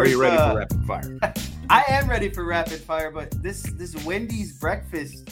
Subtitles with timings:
[0.00, 1.18] Are you ready uh, for rapid fire?
[1.68, 5.30] I am ready for rapid fire, but this this Wendy's breakfast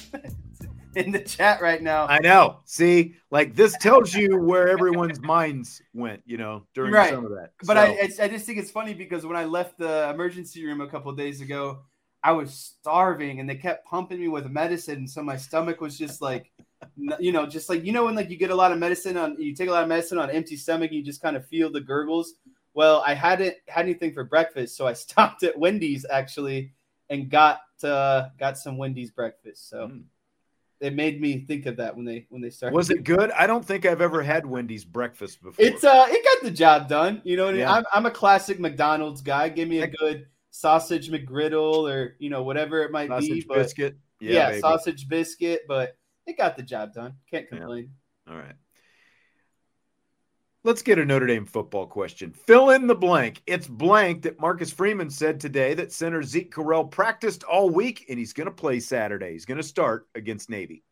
[0.95, 2.07] in the chat right now.
[2.07, 2.61] I know.
[2.67, 7.15] See, like this tells you where everyone's minds went, you know, during Right.
[7.15, 7.53] some of that.
[7.65, 10.67] But So, I, I I just think it's funny because when I left the emergency
[10.67, 11.79] room a couple days ago,
[12.23, 16.21] I was starving and they kept pumping me with medicine, so my stomach was just
[16.21, 16.53] like,
[17.19, 19.41] you know, just like you know when like you get a lot of medicine on
[19.41, 21.81] you take a lot of medicine on empty stomach, you just kind of feel the
[21.81, 22.35] gurgles.
[22.79, 26.73] Well, I hadn't had anything for breakfast, so I stopped at Wendy's actually
[27.11, 29.69] and got uh, got some Wendy's breakfast.
[29.69, 30.03] So Mm.
[30.81, 32.77] it made me think of that when they when they started.
[32.77, 33.33] was it good?
[33.33, 35.65] I don't think I've ever had Wendy's breakfast before.
[35.67, 37.21] It's uh, it got the job done.
[37.25, 37.67] You know what I mean?
[37.67, 39.49] I'm, I'm a classic McDonald's guy.
[39.49, 43.27] Give me a good sausage McGriddle or you know whatever it might be.
[43.27, 43.97] sausage But biscuit.
[44.21, 44.61] yeah, baby.
[44.61, 45.63] sausage biscuit.
[45.67, 45.97] But
[46.27, 47.15] it got the job done.
[47.29, 47.59] Can't Yeah.
[47.59, 47.91] complain.
[48.31, 48.55] All right.
[50.69, 52.31] Let's get a Notre Dame football question.
[52.31, 53.41] Fill in the blank.
[53.47, 58.19] It's blank that Marcus Freeman said today that center Zeke Correll practiced all week and
[58.19, 59.33] he's going to play Saturday.
[59.33, 60.85] He's going to start against Navy.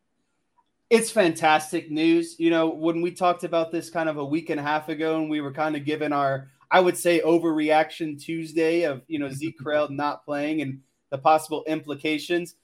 [0.89, 2.39] It's fantastic news.
[2.39, 5.17] You know, when we talked about this kind of a week and a half ago,
[5.17, 9.29] and we were kind of given our, I would say, overreaction Tuesday of you know
[9.29, 10.79] Zeke Correll not playing and
[11.11, 12.55] the possible implications.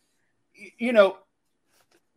[0.80, 1.18] You know,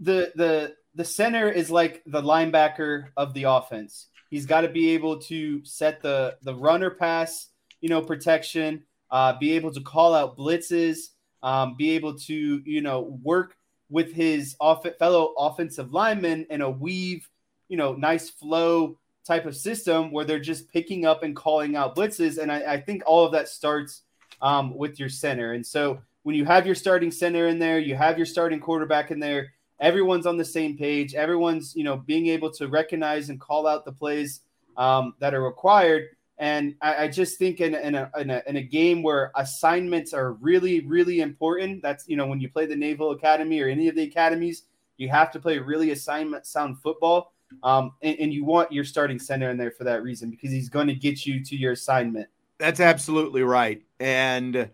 [0.01, 4.07] the the the center is like the linebacker of the offense.
[4.31, 7.49] He's got to be able to set the the runner pass,
[7.81, 11.11] you know, protection, uh, be able to call out blitzes,
[11.43, 13.57] um, be able to you know work
[13.89, 17.29] with his off- fellow offensive linemen in a weave,
[17.69, 21.97] you know, nice flow type of system where they're just picking up and calling out
[21.97, 22.39] blitzes.
[22.39, 24.03] And I, I think all of that starts
[24.41, 25.53] um, with your center.
[25.53, 29.11] And so when you have your starting center in there, you have your starting quarterback
[29.11, 31.15] in there, everyone's on the same page.
[31.15, 34.41] Everyone's, you know, being able to recognize and call out the plays
[34.77, 36.09] um, that are required.
[36.39, 40.13] And I, I just think in, in, a, in, a, in a game where assignments
[40.13, 43.89] are really, really important, that's, you know, when you play the Naval Academy or any
[43.89, 44.65] of the academies,
[44.99, 47.33] you have to play really assignment sound football.
[47.63, 50.69] Um, and, and you want your starting center in there for that reason because he's
[50.69, 52.29] going to get you to your assignment.
[52.59, 53.83] That's absolutely right.
[54.01, 54.71] And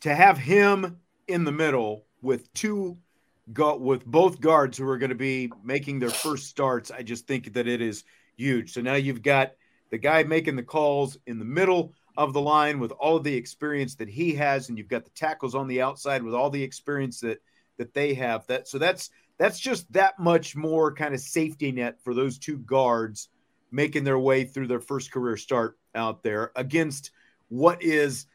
[0.00, 2.98] to have him in the middle with two
[3.52, 7.26] go with both guards who are going to be making their first starts, I just
[7.26, 8.04] think that it is
[8.36, 8.72] huge.
[8.72, 9.52] So now you've got
[9.90, 13.34] the guy making the calls in the middle of the line with all of the
[13.34, 16.62] experience that he has, and you've got the tackles on the outside with all the
[16.62, 17.38] experience that
[17.78, 18.46] that they have.
[18.46, 22.58] That so that's that's just that much more kind of safety net for those two
[22.58, 23.28] guards
[23.70, 27.10] making their way through their first career start out there against
[27.48, 28.26] what is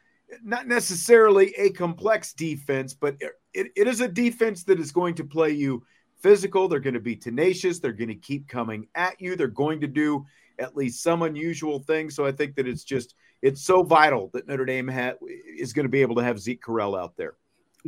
[0.42, 3.16] not necessarily a complex defense, but
[3.54, 5.84] it, it is a defense that is going to play you
[6.20, 6.68] physical.
[6.68, 7.78] They're going to be tenacious.
[7.78, 9.36] They're going to keep coming at you.
[9.36, 10.24] They're going to do
[10.58, 12.14] at least some unusual things.
[12.14, 15.14] So I think that it's just it's so vital that Notre Dame ha-
[15.58, 17.34] is going to be able to have Zeke Correll out there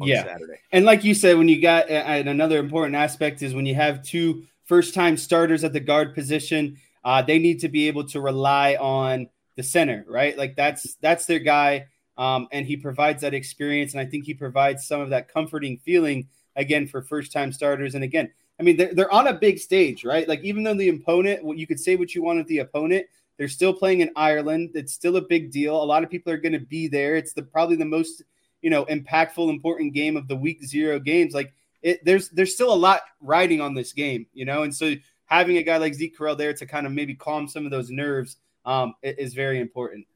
[0.00, 0.24] on Yeah.
[0.24, 0.58] Saturday.
[0.72, 4.02] And like you said, when you got and another important aspect is when you have
[4.02, 8.20] two first time starters at the guard position, uh, they need to be able to
[8.20, 10.36] rely on the center, right?
[10.36, 14.34] Like that's that's their guy, um, and he provides that experience, and I think he
[14.34, 17.94] provides some of that comforting feeling again for first time starters.
[17.94, 20.28] And again, I mean they're, they're on a big stage, right?
[20.28, 23.06] Like even though the opponent, you could say what you want of the opponent,
[23.36, 24.70] they're still playing in Ireland.
[24.74, 25.82] It's still a big deal.
[25.82, 27.16] A lot of people are going to be there.
[27.16, 28.22] It's the probably the most
[28.62, 31.34] you know impactful, important game of the week zero games.
[31.34, 31.52] Like
[31.82, 34.94] it, there's there's still a lot riding on this game, you know, and so
[35.26, 37.90] having a guy like Zeke Correll there to kind of maybe calm some of those
[37.90, 40.06] nerves um, is very important.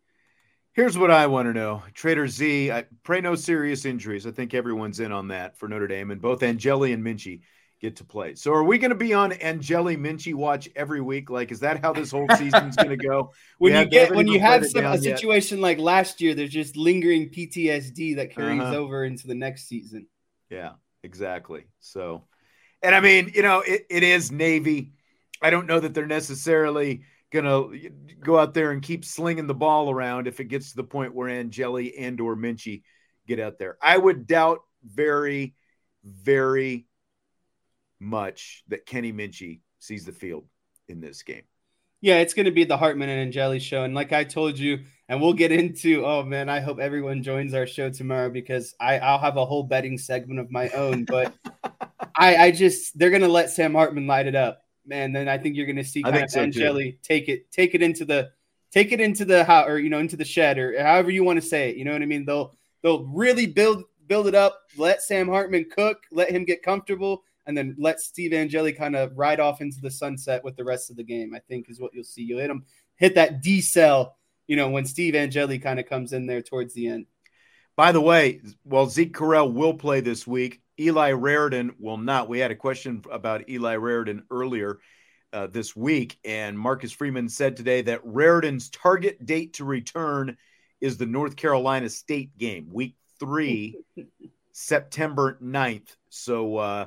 [0.78, 1.82] Here's what I want to know.
[1.92, 4.28] Trader Z, I pray no serious injuries.
[4.28, 7.40] I think everyone's in on that for Notre Dame, and both Angeli and Minchey
[7.80, 8.36] get to play.
[8.36, 11.30] So are we going to be on Angeli Minchey watch every week?
[11.30, 13.32] Like, is that how this whole season's going to go?
[13.58, 15.62] when you get when you have some, a situation yet.
[15.64, 18.76] like last year, there's just lingering PTSD that carries uh-huh.
[18.76, 20.06] over into the next season.
[20.48, 21.64] Yeah, exactly.
[21.80, 22.22] So,
[22.84, 24.92] and I mean, you know, it, it is Navy.
[25.42, 27.68] I don't know that they're necessarily– gonna
[28.20, 31.14] go out there and keep slinging the ball around if it gets to the point
[31.14, 32.82] where Angeli and or Minchey
[33.26, 33.76] get out there.
[33.82, 35.54] I would doubt very,
[36.04, 36.86] very
[38.00, 40.46] much that Kenny Minchey sees the field
[40.88, 41.42] in this game.
[42.00, 43.82] Yeah, it's going to be the Hartman and Angeli show.
[43.82, 47.54] And like I told you, and we'll get into, oh man, I hope everyone joins
[47.54, 51.04] our show tomorrow because I, I'll have a whole betting segment of my own.
[51.04, 51.34] But
[52.16, 55.38] I, I just, they're going to let Sam Hartman light it up man, then I
[55.38, 58.30] think you're going to see kind of so Angeli take it, take it into the,
[58.70, 61.40] take it into the how or you know into the shed or however you want
[61.40, 61.76] to say it.
[61.76, 62.24] You know what I mean?
[62.24, 64.62] They'll they'll really build build it up.
[64.76, 66.02] Let Sam Hartman cook.
[66.10, 69.90] Let him get comfortable, and then let Steve Angeli kind of ride off into the
[69.90, 71.34] sunset with the rest of the game.
[71.34, 72.22] I think is what you'll see.
[72.22, 72.64] You'll hit him
[72.96, 74.16] hit that D cell.
[74.46, 77.06] You know when Steve Angeli kind of comes in there towards the end.
[77.78, 80.60] By the way, while Zeke Correll will play this week.
[80.80, 82.28] Eli Raridon will not.
[82.28, 84.80] We had a question about Eli Raridon earlier
[85.32, 90.36] uh, this week, and Marcus Freeman said today that Raridon's target date to return
[90.80, 93.76] is the North Carolina State game, week three,
[94.52, 95.94] September 9th.
[96.08, 96.86] So, uh,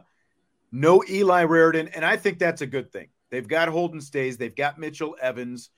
[0.74, 3.08] no Eli Raridon, and I think that's a good thing.
[3.30, 5.70] They've got Holden Staes, they've got Mitchell Evans,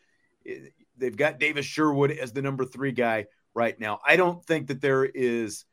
[0.48, 4.00] eh, they've got Davis Sherwood as the number three guy right now.
[4.06, 5.66] I don't think that there is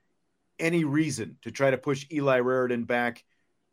[0.58, 3.24] any reason to try to push Eli Raridon back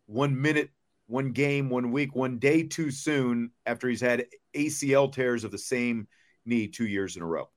[0.06, 0.70] one minute,
[1.08, 4.26] one game, one week, one day too soon after he's had
[4.56, 6.08] ACL tears of the same
[6.46, 7.50] knee two years in a row.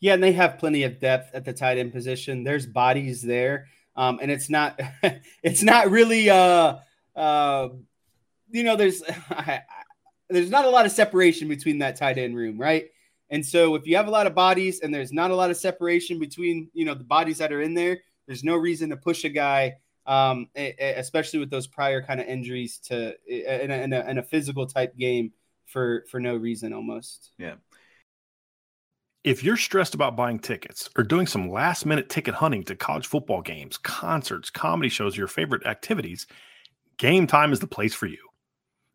[0.00, 2.44] Yeah, and they have plenty of depth at the tight end position.
[2.44, 4.78] There's bodies there, um, and it's not
[5.42, 6.76] it's not really uh,
[7.14, 7.68] uh,
[8.50, 9.02] you know there's
[10.28, 12.88] there's not a lot of separation between that tight end room, right?
[13.34, 15.56] And so if you have a lot of bodies and there's not a lot of
[15.56, 17.98] separation between you know the bodies that are in there,
[18.28, 19.74] there's no reason to push a guy,
[20.06, 24.22] um, especially with those prior kind of injuries to in a, in a, in a
[24.22, 25.32] physical type game
[25.66, 27.32] for for no reason almost.
[27.36, 27.54] Yeah.
[29.24, 33.08] If you're stressed about buying tickets or doing some last minute ticket hunting to college
[33.08, 36.28] football games, concerts, comedy shows, your favorite activities,
[36.98, 38.28] Game Time is the place for you.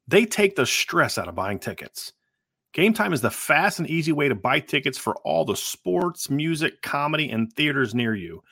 [0.07, 2.13] They take the stress out of buying tickets.
[2.73, 6.29] Game Time is the fast and easy way to buy tickets for all the sports,
[6.29, 8.43] music, comedy, and theaters near you.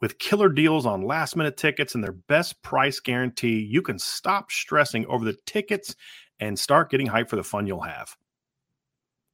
[0.00, 4.50] With killer deals on last minute tickets and their best price guarantee, you can stop
[4.50, 5.94] stressing over the tickets
[6.40, 8.16] and start getting hyped for the fun you'll have.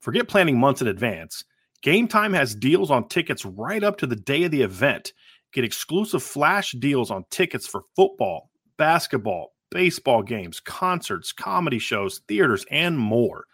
[0.00, 1.44] Forget planning months in advance.
[1.80, 5.12] Game Time has deals on tickets right up to the day of the event.
[5.52, 12.66] Get exclusive flash deals on tickets for football, basketball, baseball games, concerts, comedy shows, theaters,
[12.70, 13.46] and more.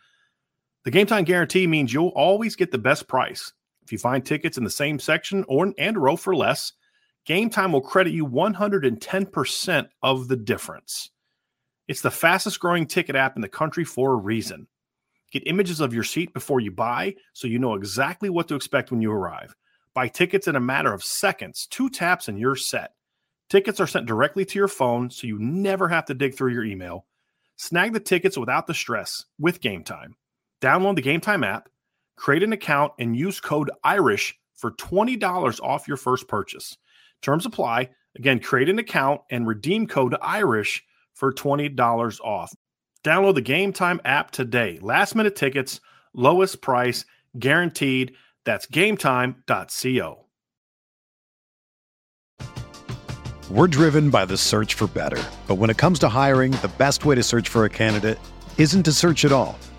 [0.88, 3.52] The Game Time guarantee means you'll always get the best price.
[3.82, 6.72] If you find tickets in the same section or and row for less,
[7.26, 11.10] Game Time will credit you 110% of the difference.
[11.88, 14.66] It's the fastest growing ticket app in the country for a reason.
[15.30, 18.90] Get images of your seat before you buy so you know exactly what to expect
[18.90, 19.54] when you arrive.
[19.92, 22.94] Buy tickets in a matter of seconds, two taps, and you're set.
[23.50, 26.64] Tickets are sent directly to your phone so you never have to dig through your
[26.64, 27.04] email.
[27.56, 30.16] Snag the tickets without the stress with Game Time.
[30.60, 31.68] Download the Game Time app,
[32.16, 36.76] create an account, and use code IRISH for $20 off your first purchase.
[37.22, 37.90] Terms apply.
[38.16, 40.82] Again, create an account and redeem code IRISH
[41.14, 42.52] for $20 off.
[43.04, 44.78] Download the Game Time app today.
[44.82, 45.80] Last minute tickets,
[46.12, 47.04] lowest price,
[47.38, 48.14] guaranteed.
[48.44, 50.24] That's gametime.co.
[53.50, 55.22] We're driven by the search for better.
[55.46, 58.18] But when it comes to hiring, the best way to search for a candidate
[58.58, 59.58] isn't to search at all.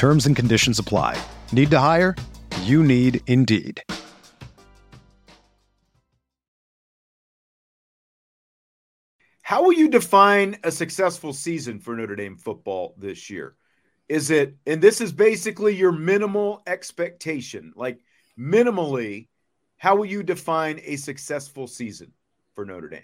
[0.00, 1.22] Terms and conditions apply.
[1.52, 2.16] Need to hire?
[2.62, 3.82] You need Indeed.
[9.42, 13.56] How will you define a successful season for Notre Dame football this year?
[14.08, 18.00] Is it, and this is basically your minimal expectation, like
[18.38, 19.28] minimally,
[19.76, 22.10] how will you define a successful season
[22.54, 23.02] for Notre Dame?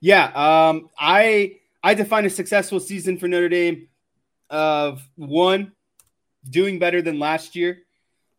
[0.00, 3.86] Yeah, um, I I define a successful season for Notre Dame
[4.50, 5.70] of one
[6.48, 7.82] doing better than last year.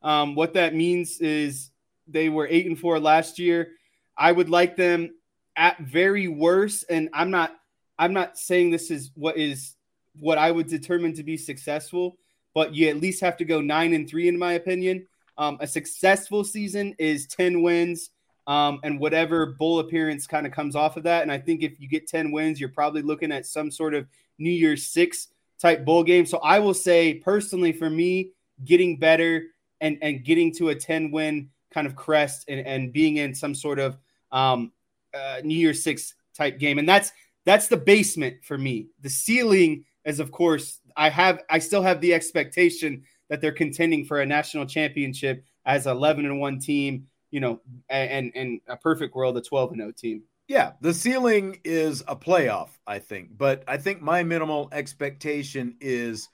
[0.01, 1.71] Um, what that means is
[2.07, 3.71] they were eight and four last year.
[4.17, 5.15] I would like them
[5.55, 7.55] at very worst, and I'm not
[7.97, 9.75] I'm not saying this is what is
[10.19, 12.17] what I would determine to be successful,
[12.53, 15.07] but you at least have to go nine and three in my opinion.
[15.37, 18.11] Um, a successful season is 10 wins
[18.45, 21.23] um, and whatever bowl appearance kind of comes off of that.
[21.23, 24.05] And I think if you get 10 wins, you're probably looking at some sort of
[24.37, 25.29] New Year's Six
[25.59, 26.25] type bowl game.
[26.25, 28.31] So I will say personally for me,
[28.63, 29.43] getting better
[29.81, 33.55] and, and getting to a 10 win kind of crest and, and being in some
[33.55, 33.97] sort of
[34.31, 34.71] um,
[35.13, 36.79] uh, New Year's Six type game.
[36.79, 37.11] And that's
[37.45, 38.87] that's the basement for me.
[39.01, 44.05] The ceiling is, of course, I have I still have the expectation that they're contending
[44.05, 49.15] for a national championship as 11 and 1 team, you know, and and a perfect
[49.15, 50.23] world a 12 and 0 team.
[50.47, 56.27] Yeah, the ceiling is a playoff, I think, but I think my minimal expectation is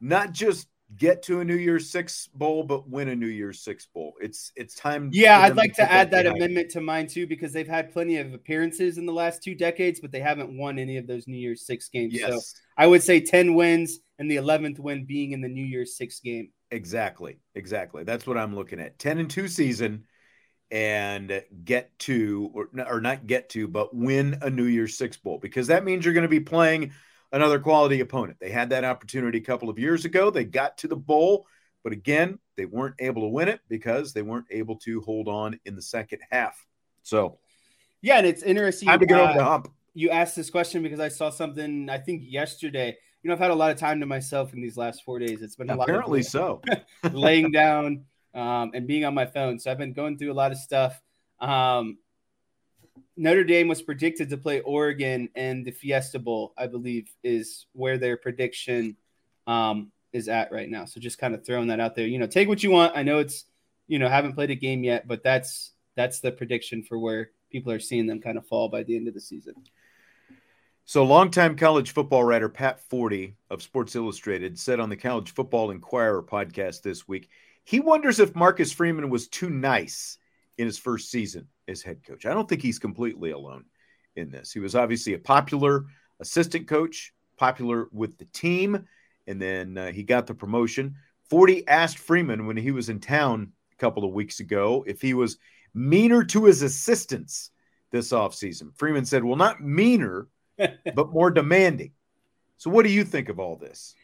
[0.00, 3.86] not just get to a New Year's Six bowl, but win a New Year's Six
[3.86, 4.14] bowl.
[4.20, 5.10] It's it's time.
[5.12, 6.38] Yeah, I'd like to, to add that behind.
[6.38, 10.00] amendment to mine too because they've had plenty of appearances in the last two decades,
[10.00, 12.14] but they haven't won any of those New Year's Six games.
[12.14, 12.30] Yes.
[12.30, 12.40] So
[12.76, 16.20] I would say ten wins, and the eleventh win being in the New Year's Six
[16.20, 16.50] game.
[16.70, 18.04] Exactly, exactly.
[18.04, 18.98] That's what I'm looking at.
[18.98, 20.04] Ten and two season,
[20.70, 25.38] and get to or, or not get to, but win a New Year's Six bowl
[25.38, 26.92] because that means you're going to be playing
[27.32, 28.38] another quality opponent.
[28.40, 30.30] They had that opportunity a couple of years ago.
[30.30, 31.46] They got to the bowl,
[31.84, 35.58] but again, they weren't able to win it because they weren't able to hold on
[35.64, 36.64] in the second half.
[37.02, 37.38] So,
[38.02, 38.88] yeah, and it's interesting.
[38.88, 39.68] Time to get uh, over the hump.
[39.94, 42.96] You asked this question because I saw something I think yesterday.
[43.22, 45.42] You know, I've had a lot of time to myself in these last four days.
[45.42, 46.60] It's been a apparently lot so
[47.12, 48.04] laying down
[48.36, 49.58] um, and being on my phone.
[49.58, 51.00] So I've been going through a lot of stuff.
[51.40, 51.98] Um,
[53.16, 57.96] Notre Dame was predicted to play Oregon in the Fiesta Bowl, I believe, is where
[57.96, 58.96] their prediction
[59.46, 60.84] um, is at right now.
[60.84, 62.06] So just kind of throwing that out there.
[62.06, 62.96] You know, take what you want.
[62.96, 63.44] I know it's,
[63.88, 67.72] you know, haven't played a game yet, but that's that's the prediction for where people
[67.72, 69.54] are seeing them kind of fall by the end of the season.
[70.84, 75.70] So, longtime college football writer Pat Forde of Sports Illustrated said on the College Football
[75.70, 77.28] Inquirer podcast this week,
[77.66, 80.18] he wonders if Marcus Freeman was too nice
[80.56, 82.24] in his first season as head coach.
[82.24, 83.64] I don't think he's completely alone
[84.14, 84.52] in this.
[84.52, 85.86] He was obviously a popular
[86.20, 88.86] assistant coach, popular with the team,
[89.26, 90.94] and then uh, he got the promotion.
[91.28, 95.12] Forde asked Freeman when he was in town a couple of weeks ago if he
[95.12, 95.36] was
[95.74, 97.50] meaner to his assistants
[97.90, 98.76] this offseason.
[98.76, 101.90] Freeman said, Well, not meaner, but more demanding.
[102.58, 103.96] So, what do you think of all this?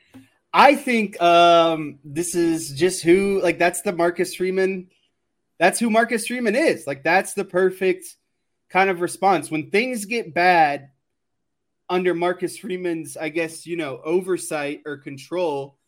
[0.53, 4.89] I think um, this is just who, like, that's the Marcus Freeman
[5.63, 6.89] that's who Marcus Freeman is.
[6.89, 8.17] Like that's the perfect
[8.69, 10.91] kind of response when things get bad
[11.89, 15.79] under Marcus Freeman's, I guess, you know, oversight or control.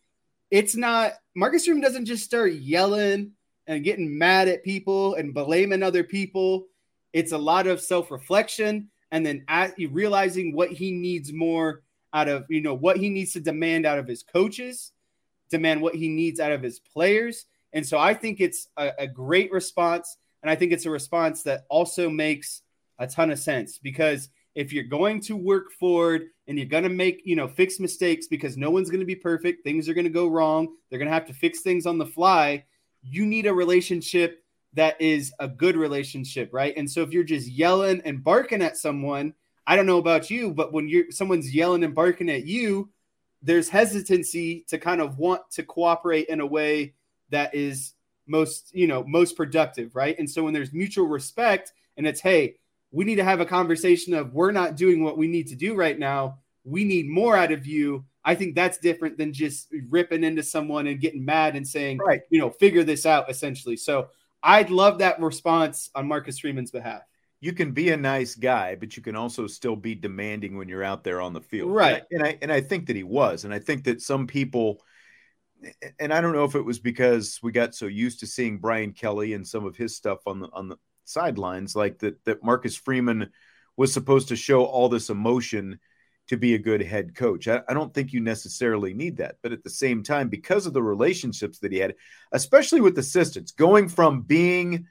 [0.50, 3.32] It's not Marcus Freeman doesn't just start yelling
[3.66, 6.66] and getting mad at people and blaming other people.
[7.12, 11.82] It's a lot of self reflection and then at, realizing what he needs more
[12.14, 14.92] out of, you know, what he needs to demand out of his coaches,
[15.50, 19.06] demand what he needs out of his players, and so I think it's a, a
[19.06, 20.16] great response.
[20.42, 22.62] And I think it's a response that also makes
[22.98, 26.88] a ton of sense because if you're going to work forward and you're going to
[26.88, 30.04] make, you know, fix mistakes because no one's going to be perfect, things are going
[30.04, 32.64] to go wrong, they're going to have to fix things on the fly.
[33.02, 34.44] You need a relationship
[34.74, 36.74] that is a good relationship, right?
[36.76, 39.34] And so if you're just yelling and barking at someone,
[39.66, 42.90] I don't know about you, but when you're someone's yelling and barking at you,
[43.42, 46.94] there's hesitancy to kind of want to cooperate in a way
[47.30, 47.94] that is
[48.26, 50.18] most you know most productive right?
[50.18, 52.56] And so when there's mutual respect and it's hey
[52.90, 55.74] we need to have a conversation of we're not doing what we need to do
[55.74, 56.38] right now.
[56.64, 58.04] We need more out of you.
[58.24, 62.22] I think that's different than just ripping into someone and getting mad and saying right.
[62.30, 63.76] you know figure this out essentially.
[63.76, 64.08] So
[64.44, 67.02] i'd love that response on marcus freeman's behalf
[67.44, 70.82] you can be a nice guy, but you can also still be demanding when you're
[70.82, 71.70] out there on the field.
[71.70, 72.02] Right.
[72.10, 73.44] And I, and I, and I think that he was.
[73.44, 74.80] And I think that some people
[75.98, 78.92] and I don't know if it was because we got so used to seeing Brian
[78.92, 82.76] Kelly and some of his stuff on the on the sidelines, like that that Marcus
[82.76, 83.30] Freeman
[83.76, 85.78] was supposed to show all this emotion
[86.28, 87.46] to be a good head coach.
[87.46, 89.36] I, I, don't think you necessarily need that.
[89.42, 91.96] But at the same time, because of the relationships that he had,
[92.32, 94.86] especially with assistants, going from being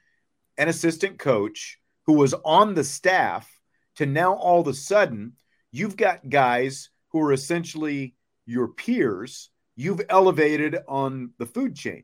[0.60, 3.50] an assistant coach who was on the staff
[3.96, 5.34] to now all of a sudden,
[5.72, 12.04] you've got guys who are essentially your peers, you've elevated on the food chain.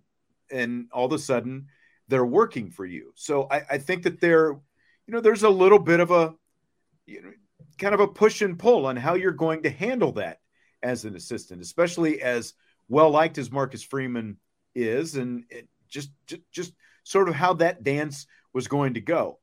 [0.52, 1.68] And all of a sudden,
[2.08, 3.12] they're working for you.
[3.16, 4.52] So I, I think that there,
[5.06, 6.34] you know, there's a little bit of a,
[7.06, 7.32] you know,
[7.78, 10.40] kind of a push and pull on how you're going to handle that
[10.82, 12.54] as an assistant, especially as
[12.88, 14.38] well liked as Marcus Freeman
[14.76, 15.44] is, and
[15.88, 19.40] just, just just sort of how that dance was going to go.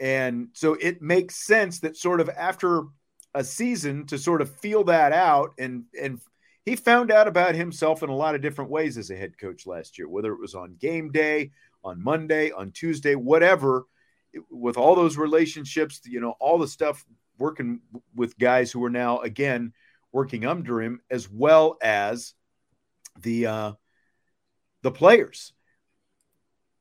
[0.00, 2.84] And so it makes sense that sort of after
[3.34, 6.20] a season to sort of feel that out and and
[6.64, 9.66] he found out about himself in a lot of different ways as a head coach
[9.66, 11.50] last year, whether it was on game day,
[11.82, 13.86] on Monday, on Tuesday, whatever,
[14.50, 17.06] with all those relationships, you know, all the stuff
[17.38, 17.80] working
[18.14, 19.72] with guys who are now again
[20.12, 22.34] working under him, as well as
[23.18, 23.72] the uh,
[24.82, 25.52] the players.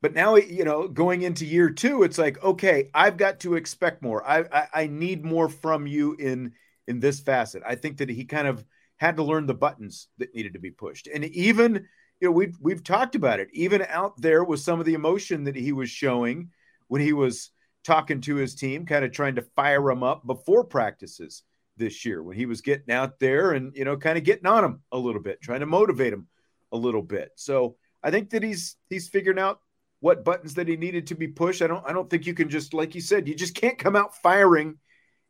[0.01, 4.03] But now, you know, going into year two, it's like, okay, I've got to expect
[4.03, 4.25] more.
[4.27, 6.53] I, I, I need more from you in
[6.87, 7.63] in this facet.
[7.65, 8.63] I think that he kind of
[8.97, 11.87] had to learn the buttons that needed to be pushed, and even
[12.19, 13.49] you know we've we've talked about it.
[13.53, 16.51] Even out there with some of the emotion that he was showing
[16.87, 17.51] when he was
[17.83, 21.43] talking to his team, kind of trying to fire him up before practices
[21.77, 24.63] this year when he was getting out there and you know kind of getting on
[24.63, 26.27] him a little bit, trying to motivate him
[26.71, 27.31] a little bit.
[27.35, 29.59] So I think that he's he's figuring out
[29.99, 31.61] what buttons that he needed to be pushed.
[31.61, 33.95] I don't I don't think you can just like you said, you just can't come
[33.95, 34.77] out firing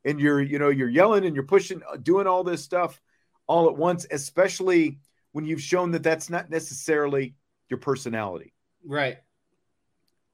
[0.05, 2.99] and you're you know you're yelling and you're pushing uh, doing all this stuff
[3.47, 4.99] all at once, especially
[5.31, 7.35] when you've shown that that's not necessarily
[7.69, 8.53] your personality.
[8.85, 9.17] Right.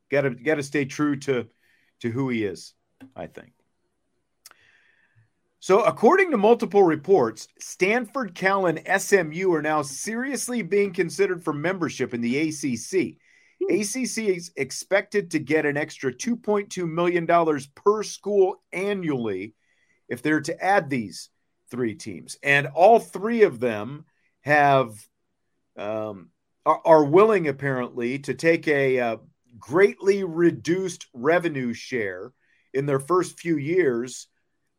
[0.10, 1.47] Got to got to stay true to
[2.01, 2.73] to who he is,
[3.15, 3.53] I think.
[5.60, 11.53] So, according to multiple reports, Stanford, Cal, and SMU are now seriously being considered for
[11.53, 13.15] membership in the ACC.
[13.69, 17.28] ACC is expected to get an extra $2.2 million
[17.76, 19.54] per school annually
[20.08, 21.30] if they're to add these
[21.71, 22.38] three teams.
[22.43, 24.06] And all three of them
[24.41, 24.93] have
[25.78, 26.30] um,
[26.65, 29.17] are, are willing, apparently, to take a, uh,
[29.60, 32.32] greatly reduced revenue share
[32.73, 34.28] in their first few years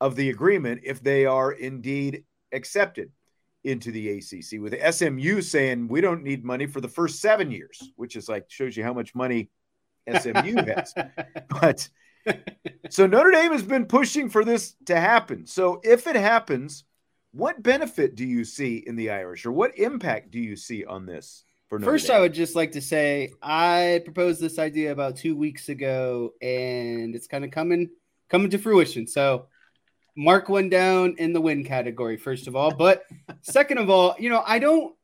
[0.01, 3.11] of the agreement if they are indeed accepted
[3.64, 4.61] into the ACC.
[4.61, 8.44] With SMU saying we don't need money for the first seven years, which is like
[8.48, 9.50] shows you how much money
[10.09, 10.94] SMU has.
[11.48, 11.88] But
[12.90, 15.46] so Notre Dame has been pushing for this to happen.
[15.46, 16.85] So if it happens,
[17.33, 21.07] what benefit do you see in the Irish or what impact do you see on
[21.07, 21.44] this?
[21.68, 22.16] For First, Dame.
[22.16, 27.14] I would just like to say I proposed this idea about two weeks ago, and
[27.14, 27.88] it's kind of coming
[28.29, 29.07] coming to fruition.
[29.07, 29.46] So,
[30.16, 32.16] mark one down in the win category.
[32.16, 33.05] First of all, but
[33.42, 34.94] second of all, you know, I don't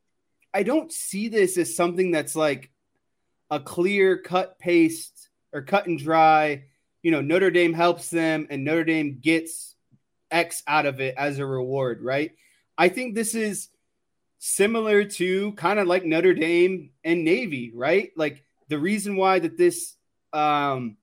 [0.53, 2.71] I don't see this as something that's like
[3.49, 6.65] a clear cut paste or cut and dry.
[7.03, 9.75] You know, Notre Dame helps them, and Notre Dame gets
[10.29, 12.31] X out of it as a reward, right?
[12.77, 13.69] I think this is
[14.39, 18.11] similar to kind of like Notre Dame and Navy, right?
[18.15, 19.95] Like the reason why that this
[20.33, 20.97] um,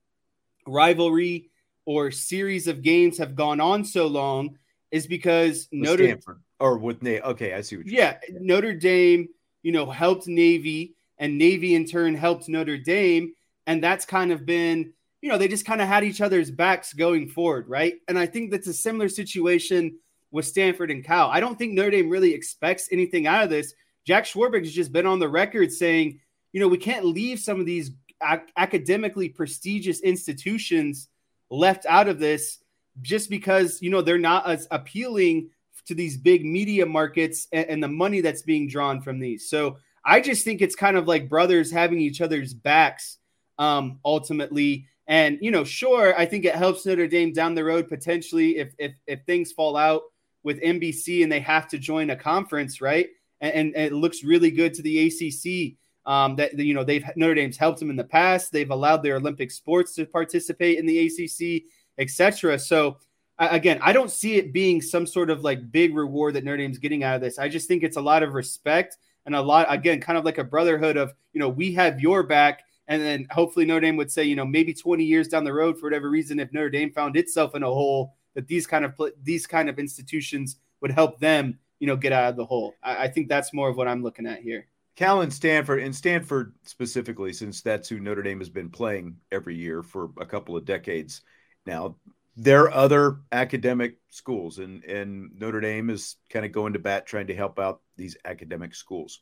[0.67, 1.51] rivalry
[1.89, 4.59] or series of games have gone on so long
[4.91, 7.23] is because with Notre Stanford or with Navy.
[7.23, 8.45] Okay, I see what yeah, saying.
[8.47, 9.31] Notre Dame,
[9.63, 13.33] you know, helped Navy, and Navy in turn helped Notre Dame,
[13.67, 16.93] and that's kind of been, you know, they just kind of had each other's backs
[16.93, 17.95] going forward, right?
[18.07, 19.97] And I think that's a similar situation
[20.31, 21.31] with Stanford and Cal.
[21.31, 23.73] I don't think Notre Dame really expects anything out of this.
[24.05, 26.21] Jack Swarbrick has just been on the record saying,
[26.53, 31.09] you know, we can't leave some of these ac- academically prestigious institutions
[31.51, 32.59] left out of this
[33.01, 35.51] just because, you know, they're not as appealing
[35.87, 39.49] to these big media markets and, and the money that's being drawn from these.
[39.49, 43.19] So I just think it's kind of like brothers having each other's backs
[43.59, 44.87] um, ultimately.
[45.07, 48.75] And you know, sure, I think it helps Notre Dame down the road potentially if
[48.79, 50.03] if if things fall out
[50.43, 53.09] with NBC and they have to join a conference, right?
[53.41, 55.77] And, and, and it looks really good to the ACC.
[56.09, 58.51] Um, that you know they've Notre Dame's helped them in the past.
[58.51, 61.65] They've allowed their Olympic sports to participate in the ACC,
[61.99, 62.59] etc.
[62.59, 62.97] So
[63.39, 66.79] again, I don't see it being some sort of like big reward that Notre Dame's
[66.79, 67.39] getting out of this.
[67.39, 70.39] I just think it's a lot of respect and a lot again, kind of like
[70.39, 74.11] a brotherhood of you know we have your back And then hopefully Notre Dame would
[74.11, 76.91] say, you know, maybe 20 years down the road, for whatever reason, if Notre Dame
[76.91, 81.21] found itself in a hole, that these kind of these kind of institutions would help
[81.21, 82.79] them, you know, get out of the hole.
[82.83, 84.69] I, I think that's more of what I'm looking at here.
[84.99, 89.55] Cal and Stanford, and Stanford specifically, since that's who Notre Dame has been playing every
[89.55, 91.21] year for a couple of decades
[91.65, 91.95] now.
[92.37, 97.07] There are other academic schools, and, and Notre Dame is kind of going to bat
[97.07, 99.21] trying to help out these academic schools.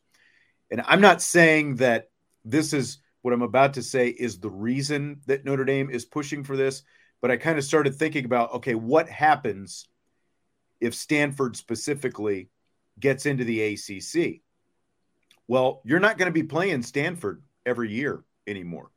[0.71, 2.09] And I'm not saying that
[2.43, 6.43] this is what I'm about to say is the reason that Notre Dame is pushing
[6.43, 6.85] for this,
[7.21, 9.87] but I kind of started thinking about okay, what happens
[10.81, 12.49] if Stanford specifically
[12.99, 14.41] gets into the ACC?
[15.49, 18.91] Well, you're not going to be playing Stanford every year anymore.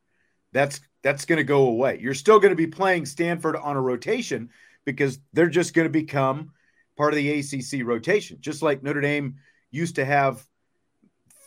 [0.51, 1.99] That's that's going to go away.
[2.01, 4.49] You're still going to be playing Stanford on a rotation
[4.85, 6.51] because they're just going to become
[6.97, 9.35] part of the ACC rotation, just like Notre Dame
[9.71, 10.43] used to have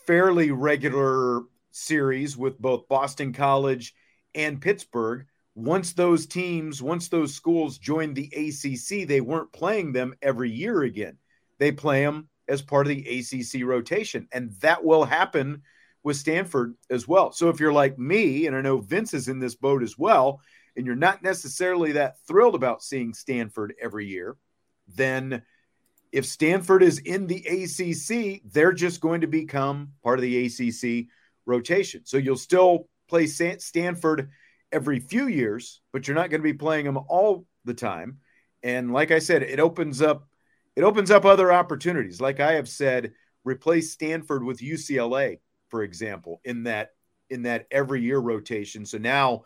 [0.06, 3.94] fairly regular series with both Boston College
[4.34, 5.26] and Pittsburgh.
[5.54, 10.82] Once those teams, once those schools joined the ACC, they weren't playing them every year
[10.82, 11.18] again.
[11.58, 14.28] They play them as part of the ACC rotation.
[14.30, 15.62] And that will happen
[16.04, 17.32] with Stanford as well.
[17.32, 20.42] So if you're like me, and I know Vince is in this boat as well,
[20.76, 24.36] and you're not necessarily that thrilled about seeing Stanford every year,
[24.86, 25.42] then
[26.12, 31.06] if Stanford is in the ACC, they're just going to become part of the ACC
[31.46, 32.02] rotation.
[32.04, 34.28] So you'll still play Stanford
[34.70, 38.18] every few years, but you're not going to be playing them all the time.
[38.62, 40.28] And like I said, it opens up
[40.76, 42.20] it opens up other opportunities.
[42.20, 43.12] Like I have said,
[43.44, 46.90] replace Stanford with UCLA, for example, in that
[47.30, 48.84] in that every year rotation.
[48.84, 49.44] So now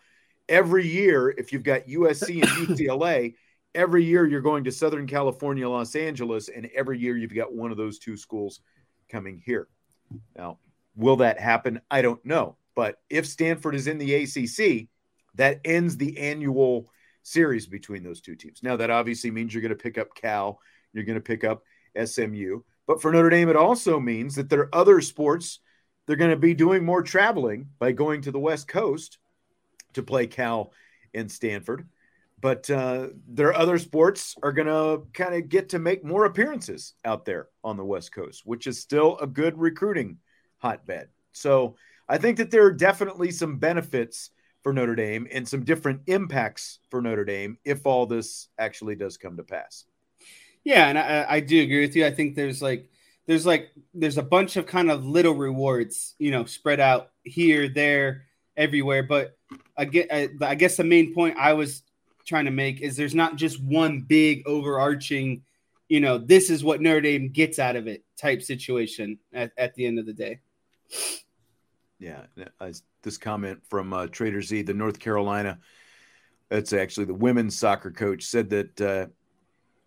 [0.48, 3.34] every year, if you've got USC and UCLA,
[3.74, 7.70] every year you're going to Southern California, Los Angeles, and every year you've got one
[7.70, 8.60] of those two schools
[9.08, 9.68] coming here.
[10.36, 10.58] Now,
[10.96, 11.80] will that happen?
[11.90, 12.56] I don't know.
[12.74, 14.88] But if Stanford is in the ACC,
[15.36, 16.90] that ends the annual
[17.22, 18.62] series between those two teams.
[18.62, 20.60] Now, that obviously means you're going to pick up Cal,
[20.96, 21.62] you're going to pick up
[22.02, 22.60] SMU.
[22.86, 25.60] But for Notre Dame, it also means that there are other sports
[26.06, 29.18] they're going to be doing more traveling by going to the West Coast
[29.94, 30.72] to play Cal
[31.14, 31.88] and Stanford
[32.40, 36.94] but uh, their other sports are going to kind of get to make more appearances
[37.04, 40.18] out there on the West Coast, which is still a good recruiting
[40.58, 41.08] hotbed.
[41.32, 41.76] So
[42.08, 44.30] I think that there are definitely some benefits
[44.62, 49.16] for Notre Dame and some different impacts for Notre Dame if all this actually does
[49.16, 49.84] come to pass.
[50.66, 52.04] Yeah, and I, I do agree with you.
[52.04, 52.90] I think there's like
[53.26, 57.68] there's like there's a bunch of kind of little rewards, you know, spread out here,
[57.68, 58.24] there,
[58.56, 59.04] everywhere.
[59.04, 59.38] But
[59.78, 61.84] I, I guess the main point I was
[62.24, 65.44] trying to make is there's not just one big overarching,
[65.88, 69.72] you know, this is what Notre Dame gets out of it type situation at, at
[69.76, 70.40] the end of the day.
[72.00, 72.22] Yeah,
[73.02, 75.60] this comment from uh, Trader Z, the North Carolina,
[76.48, 79.06] that's actually the women's soccer coach, said that uh,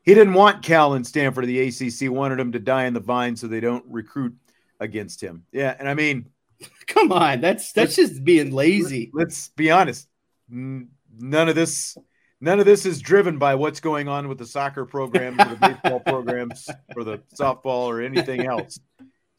[0.10, 1.46] he didn't want Cal and Stanford.
[1.46, 4.36] The ACC wanted him to die in the vine so they don't recruit
[4.80, 5.46] against him.
[5.52, 6.32] Yeah, and I mean,
[6.88, 9.12] come on, that's that's just being lazy.
[9.14, 10.08] Let's be honest.
[10.50, 11.96] None of this
[12.42, 15.56] none of this is driven by what's going on with the soccer programs or the
[15.84, 18.80] baseball programs or the softball or anything else.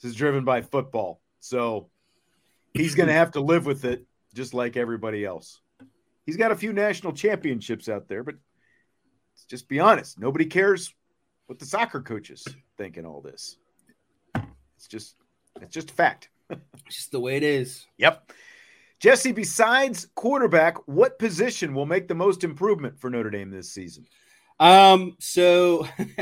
[0.01, 1.21] This is driven by football.
[1.41, 1.91] So
[2.75, 5.63] he's going to have to live with it just like everybody else.
[6.27, 8.37] He's got a few national championships out there, but
[9.51, 10.19] just be honest.
[10.19, 10.95] Nobody cares
[11.47, 12.47] what the soccer coaches
[12.79, 13.57] think in all this.
[14.77, 15.17] It's just
[15.61, 16.31] it's just a fact.
[16.87, 17.87] It's just the way it is.
[17.99, 18.33] Yep.
[19.01, 24.07] Jesse, besides quarterback, what position will make the most improvement for Notre Dame this season?
[24.59, 25.89] Um, so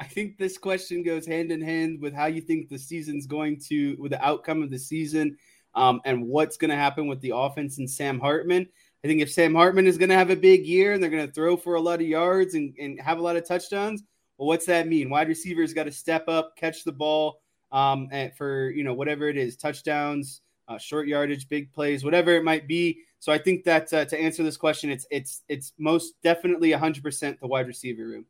[0.00, 3.58] I think this question goes hand in hand with how you think the season's going
[3.68, 5.36] to, with the outcome of the season,
[5.74, 8.68] um, and what's going to happen with the offense and Sam Hartman.
[9.04, 11.26] I think if Sam Hartman is going to have a big year and they're going
[11.26, 14.02] to throw for a lot of yards and, and have a lot of touchdowns,
[14.38, 15.10] well, what's that mean?
[15.10, 19.28] Wide receivers got to step up, catch the ball, um, and for you know whatever
[19.28, 23.00] it is, touchdowns, uh, short yardage, big plays, whatever it might be.
[23.18, 27.40] So I think that uh, to answer this question, it's it's it's most definitely 100%
[27.40, 28.24] the wide receiver room.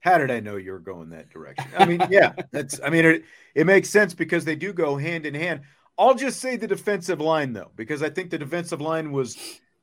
[0.00, 1.66] How did I know you were going that direction?
[1.78, 2.78] I mean, yeah, that's.
[2.84, 5.62] I mean, it, it makes sense because they do go hand in hand.
[5.98, 9.36] I'll just say the defensive line though, because I think the defensive line was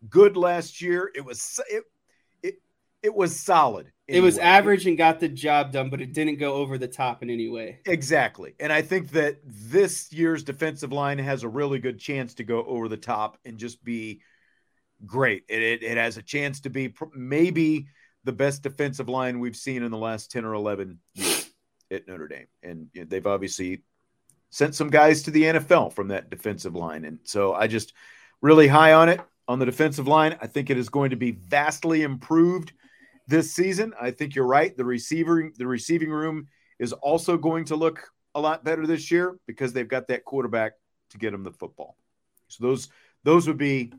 [0.10, 1.12] good last year.
[1.14, 1.84] It was it
[2.44, 2.56] it,
[3.02, 3.92] it was solid.
[4.08, 4.20] Anyway.
[4.20, 7.24] It was average and got the job done, but it didn't go over the top
[7.24, 7.80] in any way.
[7.86, 8.56] Exactly.
[8.60, 12.64] And I think that this year's defensive line has a really good chance to go
[12.64, 14.22] over the top and just be
[15.06, 15.44] great.
[15.50, 17.88] It, it, it has a chance to be maybe
[18.24, 21.50] the best defensive line we've seen in the last 10 or 11 years
[21.92, 22.48] at Notre Dame.
[22.64, 23.84] And they've obviously
[24.52, 27.04] sent some guys to the NFL from that defensive line.
[27.04, 27.94] And so I just,
[28.42, 30.38] really high on it on the defensive line.
[30.42, 32.74] I think it is going to be vastly improved
[33.28, 33.94] this season.
[34.00, 34.76] I think you're right.
[34.76, 36.48] The receiver, the receiving room
[36.80, 40.74] is also going to look a lot better this year because they've got that quarterback
[41.10, 41.98] to get them the football.
[42.48, 42.90] So those
[43.24, 43.94] those would be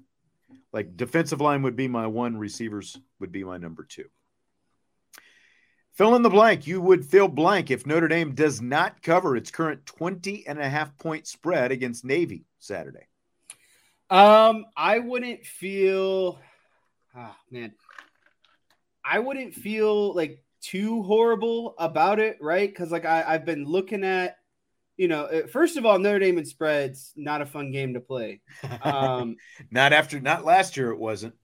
[0.72, 4.06] like defensive line would be my one, receivers would be my number two.
[5.92, 6.66] Fill in the blank.
[6.66, 10.68] You would fill blank if Notre Dame does not cover its current 20 and a
[10.68, 13.08] half point spread against Navy Saturday.
[14.10, 16.38] Um, I wouldn't feel,
[17.14, 17.74] ah, man,
[19.04, 22.68] I wouldn't feel like too horrible about it, right?
[22.68, 24.36] Because like I, I've been looking at,
[24.96, 28.00] you know, uh, first of all, Notre Dame and spreads not a fun game to
[28.00, 28.40] play.
[28.82, 29.36] Um,
[29.70, 31.34] not after, not last year, it wasn't.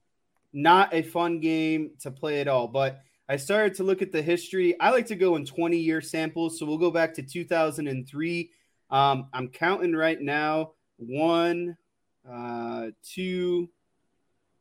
[0.53, 2.69] Not a fun game to play at all.
[2.69, 4.79] But I started to look at the history.
[4.81, 8.51] I like to go in 20 year samples, so we'll go back to 2003.
[8.91, 10.73] Um, I'm counting right now.
[10.97, 11.77] One,
[12.31, 13.69] uh, two,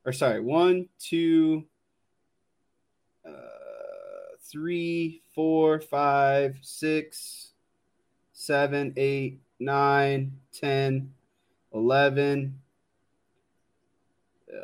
[0.05, 1.65] or sorry, one, two,
[3.27, 3.31] uh,
[4.41, 7.53] three, four, five, six,
[8.33, 11.11] seven, eight, nine, 10,
[11.73, 12.59] 11,
[14.51, 14.55] uh,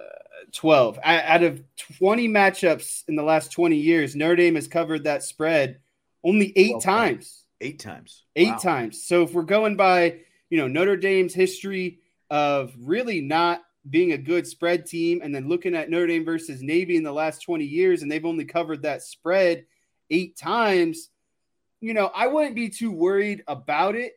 [0.52, 1.00] 12.
[1.04, 1.64] Out of
[1.98, 5.80] 20 matchups in the last 20 years, Notre Dame has covered that spread
[6.24, 7.46] only eight times.
[7.62, 8.24] Eight times.
[8.36, 8.58] Eight wow.
[8.58, 9.04] times.
[9.04, 12.00] So if we're going by, you know, Notre Dame's history
[12.30, 16.62] of really not being a good spread team and then looking at Notre Dame versus
[16.62, 19.66] Navy in the last 20 years and they've only covered that spread
[20.10, 21.10] eight times,
[21.82, 24.14] you know, I wouldn't be too worried about it.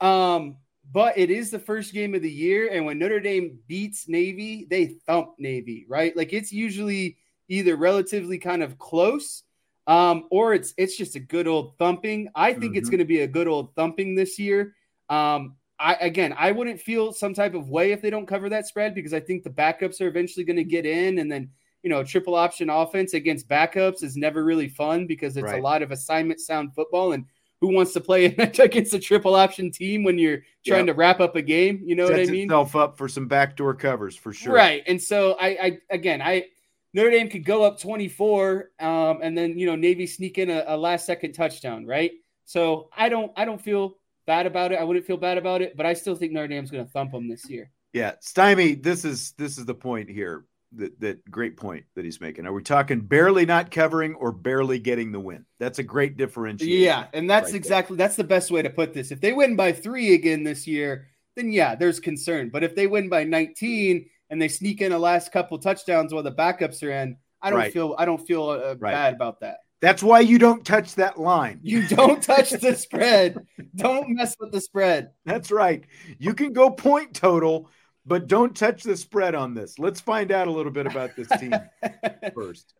[0.00, 0.56] Um,
[0.92, 2.68] but it is the first game of the year.
[2.70, 6.14] And when Notre Dame beats Navy, they thump Navy, right?
[6.16, 7.16] Like it's usually
[7.48, 9.44] either relatively kind of close
[9.86, 12.28] um, or it's it's just a good old thumping.
[12.34, 12.78] I think mm-hmm.
[12.78, 14.74] it's going to be a good old thumping this year.
[15.08, 18.66] Um, I again, I wouldn't feel some type of way if they don't cover that
[18.66, 21.50] spread because I think the backups are eventually going to get in, and then
[21.82, 25.60] you know, triple option offense against backups is never really fun because it's right.
[25.60, 27.26] a lot of assignment sound football, and
[27.60, 28.24] who wants to play
[28.58, 30.94] against a triple option team when you're trying yep.
[30.94, 31.82] to wrap up a game?
[31.84, 32.44] You know Sets what I mean?
[32.44, 34.82] Itself up for some backdoor covers for sure, right?
[34.86, 36.46] And so I, I again, I
[36.94, 40.64] Notre Dame could go up 24, um, and then you know Navy sneak in a,
[40.68, 42.12] a last second touchdown, right?
[42.44, 44.78] So I don't, I don't feel bad about it.
[44.78, 47.12] I wouldn't feel bad about it, but I still think Notre Dame's going to thump
[47.12, 47.70] them this year.
[47.92, 50.44] Yeah, Stymie, this is this is the point here.
[50.76, 52.46] That, that great point that he's making.
[52.46, 55.46] Are we talking barely not covering or barely getting the win?
[55.60, 56.82] That's a great differentiation.
[56.82, 58.08] Yeah, and that's right exactly there.
[58.08, 59.12] that's the best way to put this.
[59.12, 61.06] If they win by three again this year,
[61.36, 62.48] then yeah, there's concern.
[62.48, 66.24] But if they win by 19 and they sneak in a last couple touchdowns while
[66.24, 67.72] the backups are in, I don't right.
[67.72, 68.92] feel I don't feel uh, right.
[68.92, 69.58] bad about that.
[69.84, 71.60] That's why you don't touch that line.
[71.62, 73.46] You don't touch the spread.
[73.76, 75.10] Don't mess with the spread.
[75.26, 75.84] That's right.
[76.18, 77.68] You can go point total,
[78.06, 79.78] but don't touch the spread on this.
[79.78, 81.52] Let's find out a little bit about this team
[82.34, 82.72] first.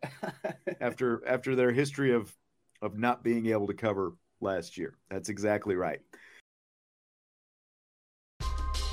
[0.81, 2.35] After after their history of
[2.81, 4.97] of not being able to cover last year.
[5.11, 5.99] That's exactly right.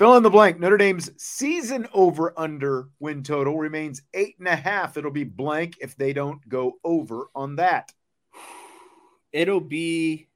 [0.00, 0.58] Fill in the blank.
[0.58, 4.96] Notre Dame's season over under win total remains eight and a half.
[4.96, 7.92] It'll be blank if they don't go over on that.
[9.30, 10.26] it'll be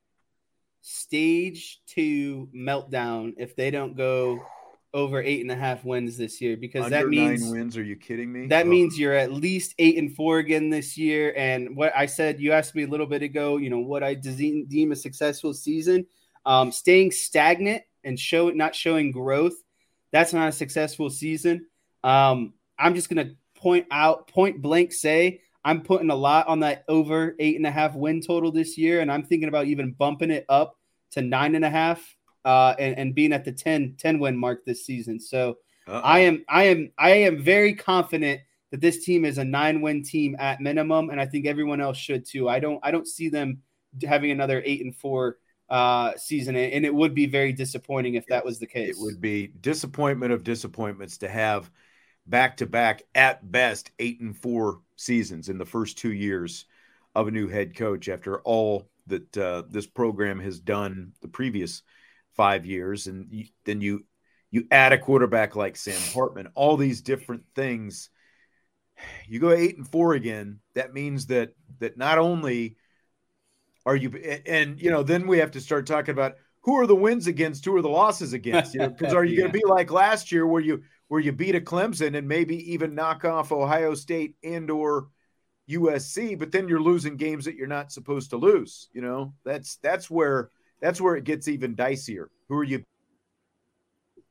[0.83, 4.39] stage two meltdown if they don't go
[4.93, 7.79] over eight and a half wins this year because Under that means nine wins.
[7.79, 8.49] Are you kidding me?
[8.49, 8.69] that Oh.
[8.69, 11.33] means you're at least eight and four again this year.
[11.39, 14.13] And what I said, you asked me a little bit ago, you know, what I
[14.13, 16.05] deem, deem a successful season.
[16.45, 19.55] Um, staying stagnant and show not showing growth,
[20.13, 21.67] that's not a successful season.
[22.03, 26.85] Um, I'm just gonna point out, point blank, say I'm putting a lot on that
[26.89, 30.31] over eight and a half win total this year, and I'm thinking about even bumping
[30.31, 30.77] it up
[31.13, 34.65] to nine and a half uh, and, and being at the 10, 10 win mark
[34.65, 35.19] this season.
[35.19, 36.01] So Uh-oh.
[36.01, 38.41] I am I am I am very confident
[38.71, 41.97] that this team is a nine win team at minimum, and I think everyone else
[41.97, 42.49] should too.
[42.49, 43.63] I don't I don't see them
[44.07, 48.45] having another eight and four uh season, and it would be very disappointing if that
[48.45, 48.97] was the case.
[48.99, 51.71] It would be disappointment of disappointments to have
[52.27, 56.67] back to back at best eight and four seasons in the first two years
[57.15, 61.83] of a new head coach after all that uh, this program has done the previous
[62.33, 64.05] five years, and you, then you
[64.51, 68.11] you add a quarterback like Sam Hartman, all these different things.
[69.27, 70.61] You go eight and four again.
[70.77, 72.77] That means that that not only
[73.87, 74.11] are you
[74.47, 77.65] and you know then we have to start talking about who are the wins against,
[77.65, 78.75] who are the losses against.
[78.75, 81.33] You know, because are you going to be like last year where you where you
[81.33, 85.09] beat a Clemson and maybe even knock off Ohio State and or
[85.69, 88.89] USC, but then you're losing games that you're not supposed to lose.
[88.93, 92.27] You know, that's that's where that's where it gets even dicier.
[92.49, 92.83] Who are you?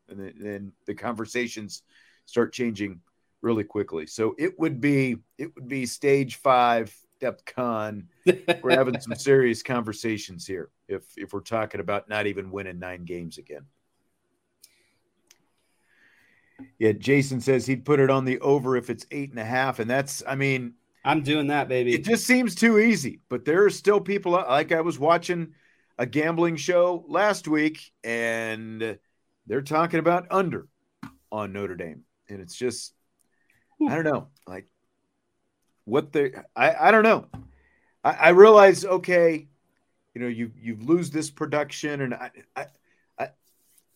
[0.09, 1.83] And then, then the conversations
[2.25, 2.99] start changing
[3.41, 4.07] really quickly.
[4.07, 8.09] So it would be it would be stage five depth con.
[8.61, 13.05] We're having some serious conversations here if if we're talking about not even winning nine
[13.05, 13.65] games again.
[16.77, 19.79] Yeah, Jason says he'd put it on the over if it's eight and a half,
[19.79, 20.73] and that's I mean
[21.05, 21.93] I'm doing that, baby.
[21.93, 23.21] it just seems too easy.
[23.29, 25.53] But there are still people uh, like I was watching
[25.97, 28.97] a gambling show last week, and
[29.47, 30.67] they're talking about under
[31.31, 32.93] on Notre Dame, and it's just
[33.87, 34.67] I don't know, like
[35.85, 37.25] what they I I don't know.
[38.03, 39.47] I, I realize okay,
[40.13, 42.65] you know you you lose this production, and I I
[43.19, 43.29] I,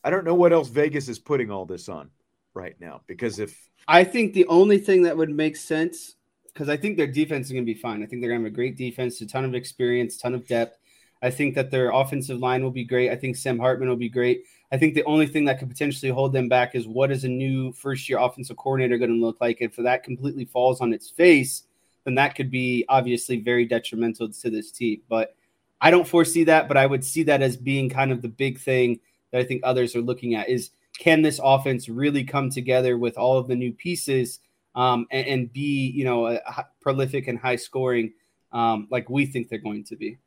[0.04, 2.10] I don't know what else Vegas is putting all this on
[2.54, 6.15] right now because if I think the only thing that would make sense
[6.58, 8.02] because I think their defense is going to be fine.
[8.02, 10.47] I think they're going to have a great defense, a ton of experience, ton of
[10.47, 10.80] depth.
[11.21, 13.12] I think that their offensive line will be great.
[13.12, 14.43] I think Sam Hartman will be great.
[14.71, 17.30] I think the only thing that could potentially hold them back is what is a
[17.30, 19.58] new first year offensive coordinator going to look like?
[19.62, 21.63] If that completely falls on its face,
[22.08, 25.02] then that could be obviously very detrimental to this team.
[25.10, 25.36] But
[25.82, 28.60] I don't foresee that, but I would see that as being kind of the big
[28.60, 32.98] thing that I think others are looking at is can this offense really come together
[32.98, 34.39] with all of the new pieces
[34.74, 38.13] um, and, and, be, you know, a, a prolific and high scoring
[38.54, 40.17] um, like we think they're going to be.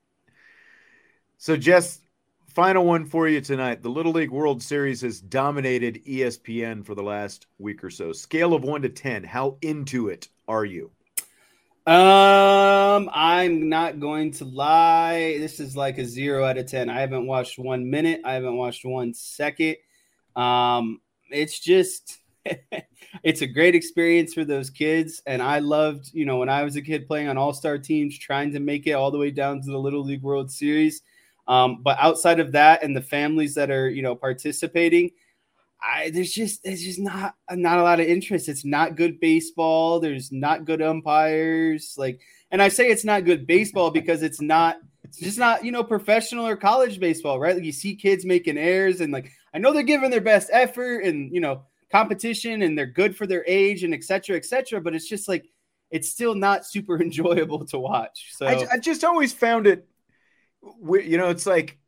[1.38, 2.01] So, Jess,
[2.49, 3.83] final one for you tonight.
[3.83, 8.12] The Little League World Series has dominated ESPN for the last week or so.
[8.12, 10.90] Scale of one to 10, how into it are you?
[11.87, 15.38] Um, I'm not going to lie.
[15.38, 16.90] This is like a zero out of 10.
[16.90, 19.77] I haven't watched one minute, I haven't watched one second.
[20.37, 22.19] Um, it's just
[23.23, 25.23] it's a great experience for those kids.
[25.27, 28.19] And I loved, you know, when I was a kid playing on all star teams,
[28.19, 31.03] trying to make it all the way down to the Little League World Series.
[31.49, 35.11] Um, but outside of that and the families that are, you know, participating,
[35.83, 38.49] I there's just there's just not not a lot of interest.
[38.49, 40.01] It's not good baseball.
[40.01, 41.95] There's not good umpires.
[41.97, 45.73] Like, and I say it's not good baseball because it's not it's just not you
[45.73, 47.55] know professional or college baseball, right?
[47.55, 51.01] Like you see kids making errors and like I know they're giving their best effort
[51.05, 54.81] and you know competition and they're good for their age and et cetera, et cetera.
[54.81, 55.47] But it's just like
[55.90, 58.35] it's still not super enjoyable to watch.
[58.37, 59.87] So I, I just always found it,
[60.62, 61.79] you know, it's like,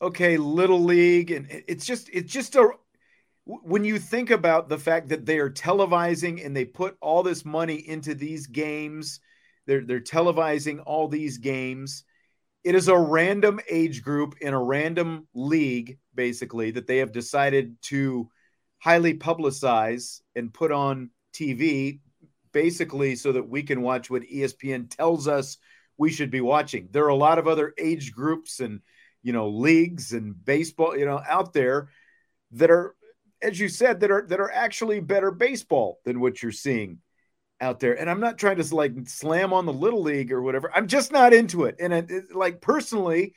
[0.00, 2.70] okay, little league, and it's just it's just a
[3.44, 7.44] when you think about the fact that they are televising and they put all this
[7.44, 9.20] money into these games,
[9.66, 12.04] they're they're televising all these games.
[12.64, 17.76] It is a random age group in a random league, basically, that they have decided
[17.82, 18.30] to
[18.78, 21.98] highly publicize and put on TV,
[22.52, 25.58] basically, so that we can watch what ESPN tells us
[25.98, 26.88] we should be watching.
[26.92, 28.80] There are a lot of other age groups and
[29.24, 31.88] you know leagues and baseball, you know, out there
[32.52, 32.94] that are,
[33.42, 36.98] as you said, that are that are actually better baseball than what you're seeing
[37.60, 37.98] out there.
[37.98, 40.70] And I'm not trying to like slam on the little league or whatever.
[40.74, 41.76] I'm just not into it.
[41.78, 43.34] And it, it, like personally,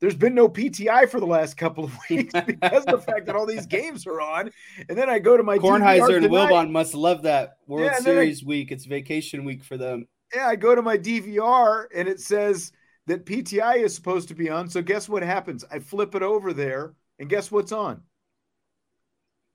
[0.00, 3.36] there's been no PTI for the last couple of weeks because of the fact that
[3.36, 4.50] all these games are on.
[4.88, 6.26] And then I go to my Kornheiser and.
[6.26, 8.72] Wilbon must love that World Yeah, then I- Series week.
[8.72, 10.06] It's vacation week for them.
[10.34, 12.72] Yeah, I go to my DVR and it says
[13.06, 14.68] that PTI is supposed to be on.
[14.68, 15.64] So guess what happens?
[15.70, 18.02] I flip it over there, and guess what's on?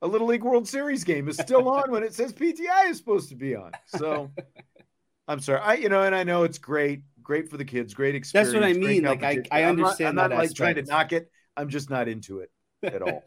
[0.03, 3.29] A Little League World Series game is still on when it says PTI is supposed
[3.29, 3.71] to be on.
[3.85, 4.29] So
[5.29, 5.61] I'm sorry.
[5.61, 8.51] I you know, and I know it's great, great for the kids, great experience.
[8.51, 9.03] That's what I mean.
[9.03, 10.09] Like I, I understand.
[10.09, 10.57] I'm not, I'm not like aspect.
[10.57, 11.31] trying to knock it.
[11.55, 12.51] I'm just not into it
[12.83, 13.23] at all.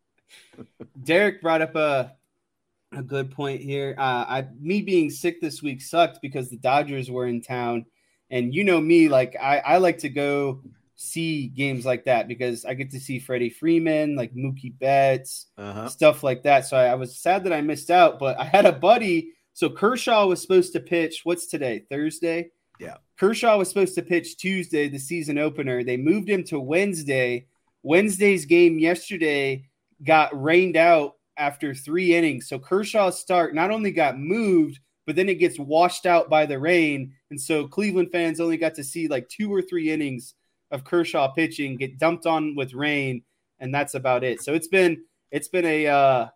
[1.02, 2.12] Derek brought up a
[2.92, 3.94] a good point here.
[3.96, 7.86] Uh, I me being sick this week sucked because the Dodgers were in town,
[8.30, 10.60] and you know me, like I, I like to go
[11.00, 15.88] see games like that because I get to see Freddie Freeman, like Mookie Betts, uh-huh.
[15.88, 16.66] stuff like that.
[16.66, 19.32] So I, I was sad that I missed out, but I had a buddy.
[19.54, 21.22] So Kershaw was supposed to pitch.
[21.24, 21.84] What's today?
[21.90, 22.50] Thursday.
[22.78, 22.96] Yeah.
[23.18, 25.82] Kershaw was supposed to pitch Tuesday, the season opener.
[25.82, 27.46] They moved him to Wednesday.
[27.82, 29.68] Wednesday's game yesterday
[30.04, 32.46] got rained out after three innings.
[32.46, 36.58] So Kershaw's start not only got moved, but then it gets washed out by the
[36.58, 37.14] rain.
[37.30, 40.34] And so Cleveland fans only got to see like two or three innings
[40.70, 43.22] of Kershaw pitching get dumped on with rain,
[43.58, 44.42] and that's about it.
[44.42, 46.28] So it's been it's been a uh,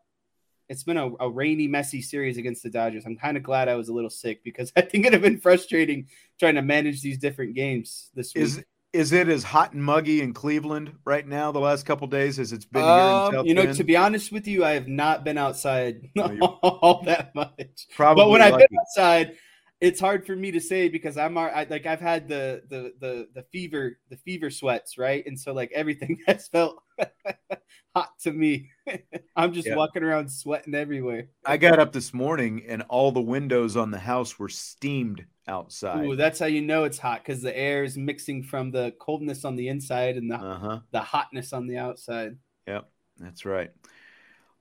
[0.69, 3.05] it's been a, a rainy, messy series against the Dodgers.
[3.07, 5.41] I'm kind of glad I was a little sick because I think it'd have been
[5.41, 6.09] frustrating
[6.39, 8.45] trying to manage these different games this week.
[8.45, 12.39] Is is it as hot and muggy in Cleveland right now the last couple days
[12.39, 13.77] as it's been um, You know, Bend?
[13.77, 16.27] to be honest with you, I have not been outside no,
[16.63, 17.89] all that much.
[17.97, 18.41] Probably but when.
[18.41, 19.37] I've been outside,
[19.85, 23.29] it's hard for me to say because I'm I, like I've had the the the
[23.35, 26.83] the fever the fever sweats right, and so like everything has felt
[27.95, 28.71] hot to me.
[29.37, 29.77] I'm just yeah.
[29.77, 31.29] walking around sweating everywhere.
[31.45, 36.07] I got up this morning and all the windows on the house were steamed outside.
[36.07, 39.45] Ooh, that's how you know it's hot because the air is mixing from the coldness
[39.45, 40.81] on the inside and the uh-huh.
[40.93, 42.39] the hotness on the outside.
[42.67, 43.71] Yep, that's right.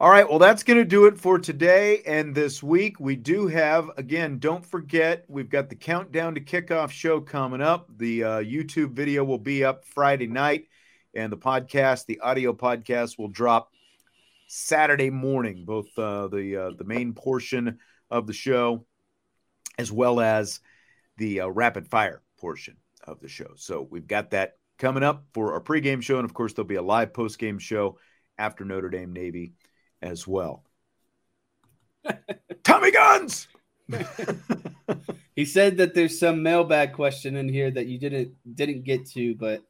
[0.03, 2.99] All right, well, that's going to do it for today and this week.
[2.99, 7.87] We do have, again, don't forget, we've got the countdown to kickoff show coming up.
[7.95, 10.67] The uh, YouTube video will be up Friday night,
[11.13, 13.71] and the podcast, the audio podcast, will drop
[14.47, 15.63] Saturday morning.
[15.63, 17.79] Both uh, the uh, the main portion
[18.11, 18.85] of the show,
[19.77, 20.59] as well as
[21.15, 22.75] the uh, rapid fire portion
[23.07, 23.53] of the show.
[23.55, 26.75] So we've got that coming up for our pregame show, and of course, there'll be
[26.75, 27.99] a live postgame show
[28.37, 29.53] after Notre Dame Navy
[30.03, 30.63] as well.
[32.63, 33.47] Tommy Guns.
[35.35, 39.35] he said that there's some mailbag question in here that you didn't didn't get to,
[39.35, 39.63] but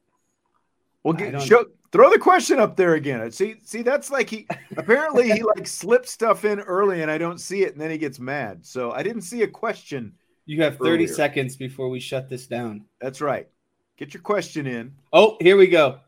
[1.02, 3.30] well, get, show, throw the question up there again.
[3.30, 7.40] See, see, that's like he apparently he like slipped stuff in early, and I don't
[7.40, 8.64] see it, and then he gets mad.
[8.64, 10.14] So I didn't see a question.
[10.46, 11.08] You have 30 earlier.
[11.08, 12.84] seconds before we shut this down.
[13.00, 13.48] That's right.
[13.96, 14.94] Get your question in.
[15.12, 16.00] Oh, here we go.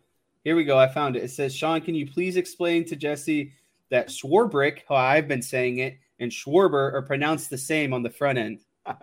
[0.45, 0.79] Here we go.
[0.79, 1.25] I found it.
[1.25, 3.53] It says, Sean, can you please explain to Jesse
[3.91, 8.11] that Swarbrick, how I've been saying it, and Schwarber are pronounced the same on the
[8.11, 8.61] front end.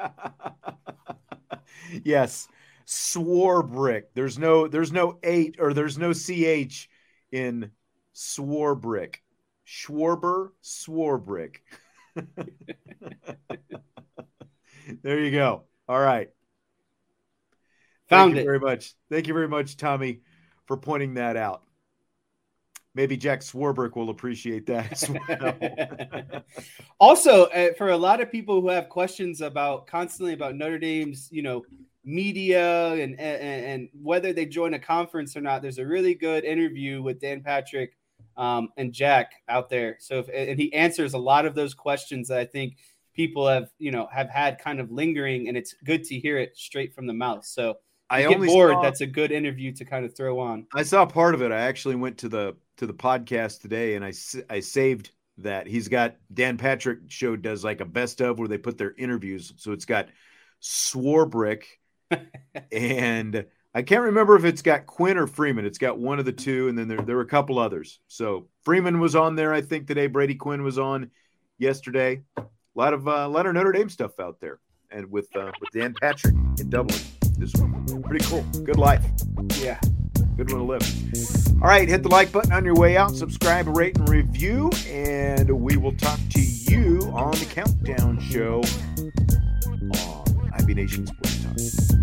[2.03, 2.47] yes,
[2.86, 4.03] Swarbrick.
[4.13, 6.89] There's no there's no eight or there's no ch
[7.31, 7.71] in
[8.15, 9.15] Swarbrick.
[9.65, 11.57] Schwarber, Swarbrick.
[15.01, 15.63] there you go.
[15.88, 16.29] All right.
[18.09, 18.39] Found Thank it.
[18.41, 18.93] you very much.
[19.09, 20.21] Thank you very much, Tommy,
[20.67, 21.63] for pointing that out
[22.95, 26.43] maybe Jack Swarbrick will appreciate that as well.
[26.99, 31.29] also, uh, for a lot of people who have questions about constantly about Notre Dame's,
[31.31, 31.63] you know,
[32.05, 36.43] media and, and, and whether they join a conference or not, there's a really good
[36.43, 37.97] interview with Dan Patrick
[38.37, 39.97] um, and Jack out there.
[39.99, 42.77] So, if, and he answers a lot of those questions that I think
[43.13, 46.57] people have, you know, have had kind of lingering, and it's good to hear it
[46.57, 47.45] straight from the mouth.
[47.45, 47.77] So.
[48.14, 48.74] I get bored.
[48.74, 50.68] Saw, that's a good interview to kind of throw on.
[50.74, 51.51] I saw part of it.
[51.51, 54.14] I actually went to the to the podcast today, and I
[54.49, 55.68] I saved that.
[55.68, 59.53] He's got Dan Patrick show does like a best of where they put their interviews.
[59.57, 60.09] So it's got
[60.61, 61.64] Swarbrick,
[62.72, 65.66] and I can't remember if it's got Quinn or Freeman.
[65.66, 67.99] It's got one of the two, and then there there were a couple others.
[68.07, 70.07] So Freeman was on there, I think today.
[70.07, 71.09] Brady Quinn was on
[71.57, 72.22] yesterday.
[72.38, 72.43] A
[72.76, 74.59] lot of uh, a lot of Notre Dame stuff out there,
[74.91, 76.99] and with uh, with Dan Patrick in Dublin
[77.38, 78.03] this week.
[78.03, 78.43] Pretty cool.
[78.63, 79.03] Good life.
[79.59, 79.79] Yeah.
[80.36, 81.61] Good one to live.
[81.61, 85.49] All right, hit the like button on your way out, subscribe, rate, and review, and
[85.49, 88.63] we will talk to you on the Countdown Show
[89.79, 92.02] on IB Nation Sports Talk.